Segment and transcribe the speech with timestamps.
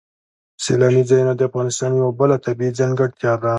[0.63, 3.49] سیلاني ځایونه د افغانستان یوه بله طبیعي ځانګړتیا ده.